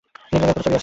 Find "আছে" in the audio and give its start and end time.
0.75-0.79